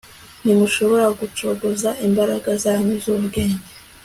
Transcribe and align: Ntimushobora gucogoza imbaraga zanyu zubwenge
Ntimushobora 0.43 1.05
gucogoza 1.19 1.89
imbaraga 2.07 2.49
zanyu 2.63 2.95
zubwenge 3.03 3.63